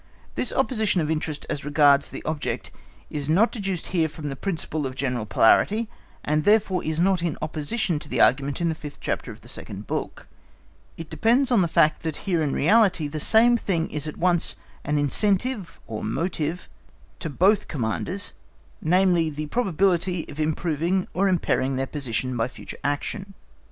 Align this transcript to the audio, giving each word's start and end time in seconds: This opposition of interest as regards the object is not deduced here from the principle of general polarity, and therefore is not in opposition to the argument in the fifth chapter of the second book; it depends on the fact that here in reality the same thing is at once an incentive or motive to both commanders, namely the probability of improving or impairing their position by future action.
This 0.33 0.51
opposition 0.51 0.99
of 0.99 1.11
interest 1.11 1.45
as 1.47 1.63
regards 1.63 2.09
the 2.09 2.23
object 2.25 2.71
is 3.11 3.29
not 3.29 3.51
deduced 3.51 3.85
here 3.89 4.09
from 4.09 4.29
the 4.29 4.35
principle 4.35 4.87
of 4.87 4.95
general 4.95 5.27
polarity, 5.27 5.87
and 6.25 6.43
therefore 6.43 6.83
is 6.83 6.99
not 6.99 7.21
in 7.21 7.37
opposition 7.39 7.99
to 7.99 8.09
the 8.09 8.19
argument 8.19 8.59
in 8.59 8.69
the 8.69 8.73
fifth 8.73 8.99
chapter 8.99 9.31
of 9.31 9.41
the 9.41 9.47
second 9.47 9.85
book; 9.85 10.27
it 10.97 11.07
depends 11.11 11.51
on 11.51 11.61
the 11.61 11.67
fact 11.67 12.01
that 12.01 12.15
here 12.25 12.41
in 12.41 12.51
reality 12.51 13.07
the 13.07 13.19
same 13.19 13.57
thing 13.57 13.91
is 13.91 14.07
at 14.07 14.17
once 14.17 14.55
an 14.83 14.97
incentive 14.97 15.79
or 15.85 16.03
motive 16.03 16.67
to 17.19 17.29
both 17.29 17.67
commanders, 17.67 18.33
namely 18.81 19.29
the 19.29 19.45
probability 19.45 20.27
of 20.29 20.39
improving 20.39 21.07
or 21.13 21.27
impairing 21.29 21.75
their 21.75 21.85
position 21.85 22.35
by 22.35 22.47
future 22.47 22.77
action. 22.83 23.35